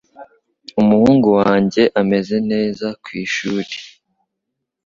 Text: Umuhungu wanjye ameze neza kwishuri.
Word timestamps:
Umuhungu 0.81 1.27
wanjye 1.39 1.83
ameze 2.01 2.37
neza 2.51 2.87
kwishuri. 3.03 3.75